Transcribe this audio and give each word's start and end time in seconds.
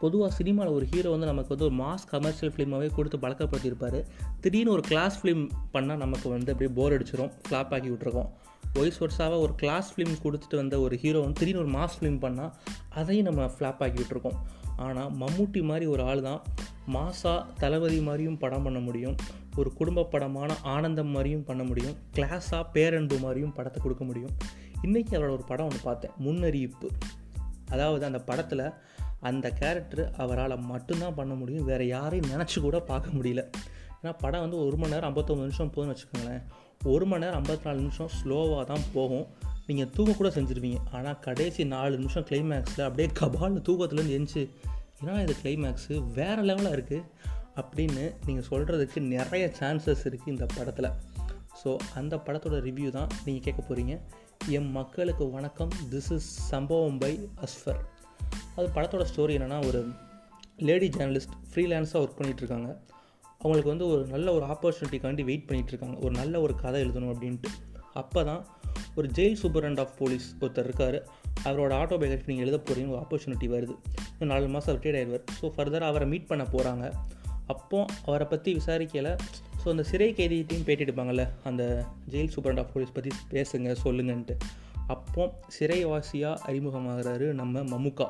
பொதுவாக 0.00 0.34
சினிமாவில் 0.34 0.72
ஒரு 0.72 0.86
ஹீரோ 0.86 1.10
வந்து 1.10 1.26
நமக்கு 1.26 1.56
வந்து 1.56 1.64
ஒரு 1.64 1.90
மாஸ் 1.90 2.08
கமர்ஷியல் 2.10 2.54
ஃபிலிமாகவே 2.54 2.94
கொடுத்து 2.94 3.18
பழக்கப்படுத்தியிருப்பார். 3.18 4.04
திடீர்னு 4.40 4.70
ஒரு 4.70 4.80
கிளாஸ் 4.80 5.26
ஃபிலிம் 5.26 5.48
பண்ணால் 5.72 5.96
நமக்கு 5.96 6.28
வந்து 6.28 6.52
அப்படியே 6.52 6.76
போர் 6.76 6.92
அடிச்சிடும் 6.92 7.32
ஃப்ளாப் 7.48 7.72
ஆக்கி 7.72 7.88
விட்ருக்கோம் 7.88 8.28
வயசு 8.72 9.06
வருஷாவாக 9.06 9.38
ஒரு 9.38 9.54
கிளாஸ் 9.54 9.88
ஃபிலிம் 9.94 10.16
கொடுத்துட்டு 10.22 10.56
வந்த 10.56 10.80
ஒரு 10.80 10.96
ஹீரோ 10.96 11.20
வந்து 11.20 11.38
திடீர்னு 11.40 11.62
ஒரு 11.64 11.70
மாஸ் 11.78 11.96
ஃபிலிம் 12.00 12.22
பண்ணால் 12.24 12.52
அதையும் 12.88 13.26
நம்ம 13.26 13.50
ஃப்ளாப் 13.58 13.80
ஆக்கி 13.80 14.02
விட்ருக்கோம் 14.02 14.38
ஆனால் 14.76 15.12
மம்மூட்டி 15.12 15.62
மாதிரி 15.62 15.86
ஒரு 15.86 16.02
ஆள் 16.02 16.22
தான் 16.22 16.42
மாசா 16.94 17.46
தளபதி 17.58 18.00
மாதிரியும் 18.00 18.38
படம் 18.38 18.62
பண்ண 18.62 18.78
முடியும் 18.78 19.16
ஒரு 19.56 19.72
குடும்ப 19.72 20.04
படமான 20.04 20.56
ஆனந்தம் 20.62 21.06
மாதிரியும் 21.06 21.44
பண்ண 21.44 21.62
முடியும் 21.62 21.94
கிளாஸாக 22.14 22.64
பேரன்பு 22.72 23.18
மாதிரியும் 23.18 23.52
படத்தை 23.52 23.82
கொடுக்க 23.82 24.04
முடியும். 24.04 24.30
இன்றைக்கி 24.82 25.12
அவரோட 25.12 25.30
ஒரு 25.30 25.44
படம் 25.46 25.66
ஒன்று 25.66 25.80
பார்த்தேன் 25.82 26.10
முன்னறிவிப்பு. 26.24 26.88
அதாவது 27.70 28.04
அந்த 28.04 28.18
படத்தில் 28.18 28.72
அந்த 29.28 29.46
கேரக்டர் 29.60 30.04
அவரால் 30.22 30.62
மட்டும்தான் 30.72 31.16
பண்ண 31.18 31.32
முடியும். 31.40 31.66
வேறு 31.70 31.86
யாரையும் 31.96 32.30
நினச்சி 32.32 32.58
கூட 32.66 32.78
பார்க்க 32.90 33.16
முடியல. 33.16 33.42
ஏன்னா 33.98 34.12
படம் 34.22 34.44
வந்து 34.44 34.58
ஒரு 34.66 34.76
மணி 34.80 34.94
நேரம் 34.94 35.08
ஐம்பத்தொம்பது 35.10 35.46
நிமிஷம் 35.46 35.72
போதுன்னு 35.74 35.94
வச்சுக்கோங்களேன். 35.94 36.42
ஒரு 36.92 37.04
மணி 37.10 37.22
நேரம் 37.24 37.38
ஐம்பத்தி 37.40 37.66
நாலு 37.68 37.78
நிமிஷம் 37.84 38.10
ஸ்லோவாக 38.18 38.64
தான் 38.72 38.84
போகும். 38.96 39.26
நீங்கள் 39.68 39.90
தூங்க 39.94 40.12
கூட 40.18 40.28
செஞ்சுருவீங்க. 40.36 40.80
ஆனால் 40.96 41.18
கடைசி 41.26 41.62
நாலு 41.74 41.94
நிமிஷம் 42.02 42.26
கிளைமேக்ஸில் 42.30 42.84
அப்படியே 42.88 43.08
கபால்னு 43.20 43.62
தூக்கத்துலேருந்து 43.68 44.16
எஞ்சி 44.18 44.42
ஏன்னா 45.00 45.16
இது 45.24 45.34
கிளைமேக்ஸு 45.42 45.94
வேறு 46.18 46.42
லெவலாக 46.50 46.76
இருக்குது 46.76 47.08
அப்படின்னு 47.60 48.04
நீங்கள் 48.26 48.46
சொல்கிறதுக்கு 48.50 48.98
நிறைய 49.14 49.44
சான்சஸ் 49.58 50.04
இருக்குது 50.08 50.32
இந்த 50.34 50.46
படத்தில். 50.56 50.90
ஸோ 51.60 51.70
அந்த 51.98 52.14
படத்தோட 52.26 52.56
ரிவ்யூ 52.68 52.88
தான் 52.96 53.10
நீங்கள் 53.24 53.44
கேட்க 53.46 53.60
போகிறீங்க 53.62 53.94
என் 54.56 54.70
மக்களுக்கு 54.78 55.24
வணக்கம். 55.36 55.72
திஸ் 55.92 56.10
இஸ் 56.16 56.30
சம்பவம் 56.52 56.98
பை 57.02 57.12
அஸ்ஃபர் 57.44 57.80
அது 58.56 58.66
படத்தோட 58.76 59.04
ஸ்டோரி 59.10 59.34
என்னென்னா 59.38 59.58
ஒரு 59.68 59.80
லேடி 60.68 60.88
ஜேர்னலிஸ்ட் 60.96 61.34
ஃப்ரீலான்ஸாக 61.50 62.02
ஒர்க் 62.02 62.18
பண்ணிகிட்ருக்காங்க 62.20 62.68
அவங்களுக்கு 63.40 63.72
வந்து 63.72 63.86
ஒரு 63.92 64.02
நல்ல 64.06 64.28
ஒரு 64.32 64.44
ஆப்பர்ச்சுனிட்டிக்காண்டி 64.52 65.24
வெயிட் 65.30 65.48
பண்ணிகிட்ருக்காங்க 65.48 65.96
ஒரு 66.04 66.12
நல்ல 66.20 66.40
ஒரு 66.40 66.54
கதை 66.62 66.78
எழுதணும் 66.84 67.12
அப்படின்ட்டு. 67.14 67.50
அப்போ 68.02 68.20
தான் 68.24 68.42
ஒரு 68.98 69.06
ஜெயில் 69.16 69.38
சூப்பரண்ட் 69.42 69.80
ஆஃப் 69.82 69.94
போலீஸ் 69.98 70.26
ஒருத்தர் 70.40 70.66
இருக்கார். 70.68 70.98
அவரோட 71.44 71.72
ஆட்டோபயோகிராஃபி 71.82 72.30
நீங்கள் 72.30 72.46
எழுத 72.46 72.58
போகிறீங்க 72.58 72.90
ஒரு 72.94 73.00
ஆப்பர்ச்சுனிட்டி 73.04 73.46
வருது. 73.54 73.74
நாலு 74.32 74.48
மாதம் 74.54 74.74
ரிட்டையர்ட் 74.76 74.98
ஆயிடுவார். 75.00 75.24
ஸோ 75.38 75.50
ஃபர்தராக 75.56 75.90
அவரை 75.92 76.08
மீட் 76.12 76.30
பண்ண 76.30 76.44
போகிறாங்க 76.54 76.84
அப்போ 77.54 77.78
அவரை 78.08 78.26
பற்றி 78.26 78.50
விசாரிக்கலை 78.58 79.12
ஸோ 79.60 79.66
அந்த 79.72 79.84
சிறை 79.90 80.08
கைதிகிட்டையும் 80.18 80.64
பேட்டி 80.68 80.84
எடுப்பாங்கள்ல 80.86 81.24
அந்த 81.48 81.62
ஜெயில் 82.12 82.32
சூப்பரண்ட் 82.34 82.60
ஆஃப் 82.62 82.72
போலீஸ் 82.74 82.96
பற்றி 82.96 83.10
பேசுங்க 83.34 83.76
சொல்லுங்கன்ட்டு. 83.84 84.34
அப்போ 84.86 85.22
சிறைவாசியாக 85.58 86.42
அறிமுகமாகிறாரு 86.46 87.26
நம்ம 87.32 87.60
மமுகா. 87.72 88.06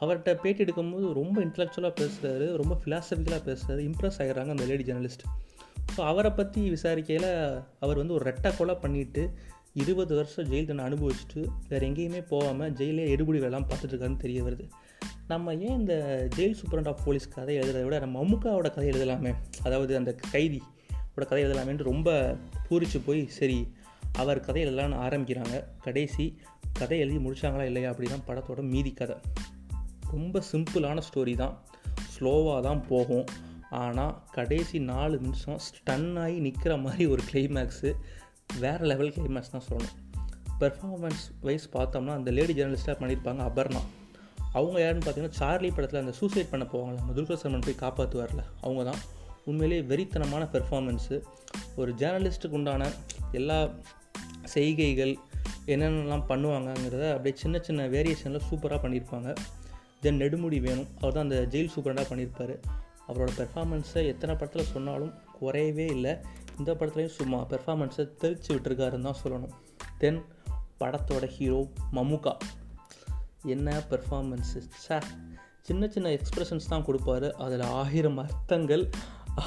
அவர்கிட்ட 0.00 0.32
பேட்டி 0.34 0.64
எடுக்கும்போது 0.64 1.06
ரொம்ப 1.12 1.36
இன்டலெக்சுவலாக 1.44 1.94
பேசுகிறாரு 2.00 2.46
ரொம்ப 2.60 2.74
ஃபிலாசபிக்கலாக 2.82 3.42
பேசுகிறாரு 3.48 3.80
இம்ப்ரெஸ் 3.88 4.20
ஆகிறாங்க 4.22 4.54
அந்த 4.56 4.64
லேடி 4.64 4.84
ஜேர்னலிஸ்ட் 4.92 5.24
ஸோ 5.96 6.00
அவரை 6.00 6.30
பற்றி 6.30 6.60
விசாரிக்கையில் 6.70 7.30
அவர் 7.80 7.96
வந்து 7.96 8.14
ஒரு 8.14 8.24
ரெட்டை 8.30 8.56
கொலை 8.56 8.74
பண்ணிவிட்டு 8.82 9.22
இருபது 9.72 10.14
வருஷம் 10.14 10.44
ஜெயில் 10.44 10.66
தண்டனை 10.66 10.84
அனுபவிச்சுட்டு 10.88 11.40
வேறு 11.68 11.86
எங்கேயுமே 11.86 12.20
போகாமல் 12.28 12.72
ஜெயிலே 12.72 13.04
எடுபடிகளெல்லாம் 13.14 13.66
பார்த்துட்ருக்காருன்னு 13.70 14.16
தெரிய 14.16 14.42
வருது. 14.42 14.64
நம்ம 15.28 15.54
ஏன் 15.54 15.78
இந்த 15.78 15.94
ஜெயில் 16.36 16.56
சூப்பரண்ட் 16.60 16.88
ஆஃப் 16.88 17.04
போலீஸ் 17.04 17.28
கதை 17.28 17.58
எழுதுறதை 17.58 17.84
விட 17.84 17.98
நம்ம 17.98 18.22
அமுக்காவோட 18.24 18.68
கதை 18.74 18.88
எழுதலாமே? 18.90 19.32
அதாவது 19.62 19.96
அந்த 19.96 20.14
கைதி 20.30 20.62
கதை 21.14 21.44
எழுதலாமேன்ட்டு 21.44 21.90
ரொம்ப 21.92 22.10
பூரிச்சு 22.68 22.98
போய் 23.06 23.28
சரி 23.38 23.58
அவர் 24.12 24.40
கதை 24.40 24.64
எழுதலாம்னு 24.64 25.00
ஆரம்பிக்கிறாங்க. 25.06 25.64
கடைசி 25.80 26.38
கதை 26.72 26.98
எழுதி 26.98 27.18
முடித்தாங்களா 27.18 27.62
இல்லையா 27.62 27.90
அப்படி 27.90 28.08
தான் 28.08 28.26
படத்தோட 28.26 28.62
மீதி 28.62 28.92
கதை. 28.92 29.16
ரொம்ப 30.10 30.42
சிம்பிளான 30.52 31.02
ஸ்டோரி 31.08 31.36
தான். 31.36 31.58
ஸ்லோவாக 32.14 32.62
தான் 32.62 32.86
போகும். 32.86 33.24
ஆனால் 33.70 34.22
கடைசி 34.32 34.78
நாலு 34.78 35.18
நிமிஷம் 35.18 35.58
ஸ்டன் 35.66 36.18
ஆகி 36.18 36.38
நிற்கிற 36.38 36.76
மாதிரி 36.76 37.06
ஒரு 37.06 37.22
கிளைமேக்ஸு 37.32 37.94
வேறு 38.58 38.86
லெவல் 38.86 39.10
கிளைமேக்ஸ் 39.10 39.50
தான் 39.50 39.66
சொல்லணும். 39.68 39.96
பெர்ஃபார்மன்ஸ் 40.60 41.30
வைஸ் 41.40 41.68
பார்த்தோம்னா 41.72 42.12
அந்த 42.12 42.30
லேடி 42.30 42.52
ஜேர்னலிஸ்ட்டாக 42.52 42.98
பண்ணியிருப்பாங்க 43.00 43.42
அபர்ணா. 43.50 43.80
அவங்க 44.52 44.80
யாருன்னு 44.80 45.04
பார்த்தீங்கன்னா 45.06 45.38
சார்லி 45.38 45.70
படத்தில் 45.70 46.00
அந்த 46.00 46.12
சூசைட் 46.12 46.50
பண்ண 46.50 46.66
போவாங்களே 46.72 46.96
நம்ம 46.96 47.12
துல்கர் 47.12 47.42
சல்மான் 47.42 47.66
போய் 47.66 47.82
காப்பாற்றுவார்ல 47.82 48.44
அவங்க 48.60 48.92
தான். 48.92 49.00
உண்மையிலேயே 49.44 49.82
வெறித்தனமான 49.82 50.48
பெர்ஃபார்மன்ஸு 50.52 51.22
ஒரு 51.76 51.92
ஜேர்னலிஸ்ட்டுக்கு 51.92 52.50
உண்டான 52.50 52.90
எல்லா 53.32 53.70
செய்கைகள் 54.44 55.18
என்னென்னலாம் 55.66 56.26
பண்ணுவாங்கங்கிறத 56.28 57.12
அப்படியே 57.12 57.36
சின்ன 57.36 57.58
சின்ன 57.58 57.86
வேரியேஷனில் 57.86 58.46
சூப்பராக 58.50 58.78
பண்ணியிருப்பாங்க. 58.84 59.36
தென் 60.00 60.20
நெடுமுடி 60.20 60.60
வேணும். 60.60 60.88
அவர் 61.00 61.12
தான் 61.12 61.24
அந்த 61.24 61.46
ஜெயில் 61.52 61.72
சூப்பரண்டாக 61.74 62.06
பண்ணியிருப்பார். 62.10 62.54
அவரோட 63.08 63.30
பெர்ஃபார்மன்ஸை 63.38 64.06
எத்தனை 64.06 64.34
படத்தில் 64.34 64.70
சொன்னாலும் 64.74 65.14
குறையவே 65.40 65.86
இல்லை. 65.90 66.16
இந்த 66.58 66.72
படத்துலையும் 66.72 67.16
சும்மா 67.18 67.38
பெர்ஃபார்மன்ஸை 67.50 68.08
தெரிச்சு 68.22 68.50
விட்டுருக்காருன்னு 68.54 69.08
தான் 69.10 69.20
சொல்லணும். 69.24 69.54
தென் 69.98 70.20
படத்தோட 70.80 71.26
ஹீரோ 71.26 71.68
மமுகா 71.92 72.34
என்ன 73.44 73.82
பெர்ஃபார்மன்ஸு 73.90 74.60
சார் 74.86 75.06
சின்ன 75.62 75.88
சின்ன 75.88 76.08
எக்ஸ்ப்ரெஷன்ஸ் 76.10 76.68
தான் 76.68 76.84
கொடுப்பாரு. 76.86 77.32
அதில் 77.32 77.60
ஆயிரம் 77.60 78.18
அர்த்தங்கள் 78.18 78.88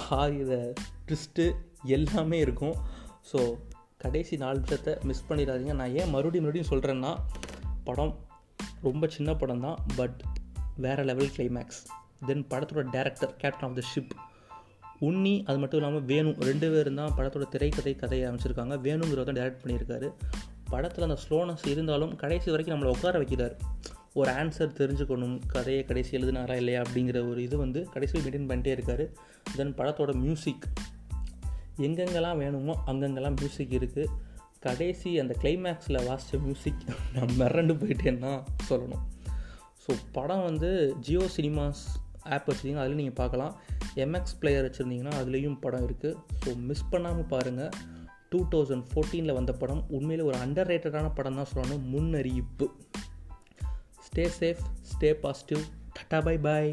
ஆயிர 0.09 0.73
ட்விஸ்ட்டு 1.07 1.55
எல்லாமே 1.83 2.39
இருக்கும். 2.39 2.75
ஸோ 3.31 3.57
கடைசி 4.03 4.37
நாலு 4.37 4.59
நிமிஷத்தை 4.59 4.93
மிஸ் 5.03 5.25
பண்ணிடாதீங்க. 5.29 5.73
நான் 5.73 5.95
ஏன் 5.95 6.09
மறுபடியும் 6.09 6.45
மறுபடியும் 6.45 6.71
சொல்கிறேன்னா 6.71 7.11
படம் 7.83 8.13
ரொம்ப 8.81 9.07
சின்ன 9.07 9.33
படம் 9.33 9.61
தான் 9.61 9.77
பட் 9.95 10.21
வேறு 10.77 11.03
லெவல் 11.03 11.31
கிளைமேக்ஸ் 11.37 11.81
தென் 12.25 12.45
படத்தோட 12.49 12.85
director 12.95 13.33
captain 13.37 13.69
of 13.69 13.75
the 13.75 13.81
ship 13.95 14.13
Unni 15.01 15.45
அது 15.45 15.57
மட்டும் 15.59 15.79
இல்லாமல் 15.79 16.03
வேணும் 16.03 16.35
ரெண்டு 16.39 16.71
பேரும் 16.71 16.95
தான் 16.95 17.13
படத்தோட 17.17 17.47
திரைக்கதை 17.49 17.95
கதையை 17.95 18.29
அமைச்சிருக்காங்க. 18.29 18.75
வேணுங்கிறத 18.87 19.31
டேரக்ட் 19.39 19.63
பண்ணியிருக்காரு. 19.63 20.09
படத்தில் 20.69 21.03
அந்த 21.03 21.17
ஸ்லோனஸ் 21.23 21.67
இருந்தாலும் 21.67 22.15
கடைசி 22.15 22.49
வரைக்கும் 22.49 22.77
நம்மளை 22.77 22.91
உட்கார 22.95 23.19
வைக்கிறார். 23.19 23.55
ஒரு 24.13 24.31
ஆன்சர் 24.31 24.75
தெரிஞ்சுக்கணும் 24.79 25.39
கதையை 25.47 25.83
கடைசி 25.83 26.17
எழுதினாரா 26.17 26.55
இல்லையா 26.55 26.81
அப்படிங்கிற 26.81 27.29
ஒரு 27.29 27.41
இது 27.43 27.57
வந்து 27.57 27.81
கடைசியில் 27.93 28.25
மெயின்டைன் 28.25 28.49
பண்ணிட்டே 28.51 28.71
இருக்கார். 28.77 29.05
தென் 29.55 29.73
படத்தோட 29.73 30.13
மியூசிக் 30.15 30.65
எங்கெங்கெல்லாம் 31.77 32.37
வேணுமோ 32.37 32.73
அங்கங்கெல்லாம் 32.85 33.37
மியூசிக் 33.41 33.75
இருக்குது 33.79 34.11
கடைசி 34.59 35.19
அந்த 35.19 35.35
கிளைமேக்ஸில் 35.41 36.05
வாசித்த 36.07 36.37
மியூசிக் 36.37 36.83
நான் 37.13 37.33
மிரண்டு 37.39 37.73
போயிட்டேன்னா 37.81 38.31
சொல்லணும். 38.69 39.03
ஸோ 39.83 39.93
படம் 40.11 40.43
வந்து 40.43 40.95
ஜியோ 40.99 41.23
சினிமாஸ் 41.37 41.83
ஆப் 42.23 42.45
வச்சுருந்தீங்க 42.49 42.81
அதில் 42.83 42.95
நீங்கள் 42.95 43.19
பார்க்கலாம். 43.21 43.53
எம்எக்ஸ் 43.95 44.37
பிளேயர் 44.39 44.65
வச்சுருந்தீங்கன்னா 44.67 45.15
அதுலேயும் 45.21 45.59
படம் 45.59 45.85
இருக்குது 45.87 46.17
ஸோ 46.43 46.55
மிஸ் 46.55 46.89
பண்ணாமல் 46.89 47.29
பாருங்கள் 47.33 47.69
டூ 48.29 48.39
தௌசண்ட் 48.53 48.85
ஃபோர்டீனில் 48.91 49.33
வந்த 49.33 49.53
படம். 49.53 49.83
உண்மையில் 49.89 50.25
ஒரு 50.25 50.37
அண்டர் 50.37 50.69
ரேட்டடான 50.73 51.09
படம் 51.15 51.35
தான் 51.35 51.51
சொல்லணும். 51.53 51.83
முன்னறிவிப்பு. 51.93 52.67
Stay 54.07 54.29
safe 54.39 54.63
stay 54.93 55.13
positive 55.13 55.59
tata 55.99 56.19
bye 56.23 56.37
bye 56.37 56.71